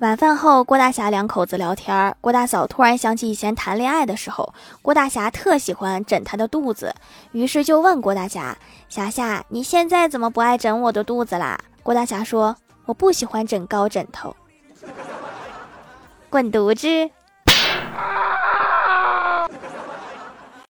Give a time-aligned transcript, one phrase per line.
[0.00, 2.14] 晚饭后，郭大侠两口子聊天。
[2.20, 6.94] 郭大嫂突然想起以前谈恋爱的时候，郭大侠特喜欢枕她的肚子，
[7.32, 8.58] 于是就问郭大侠：
[8.90, 12.54] 「霞霞，你现在怎么不爱枕我的肚子啦？」郭大侠说：
[12.84, 14.36] 「我不喜欢枕高枕头，
[16.28, 17.10] 滚犊子！」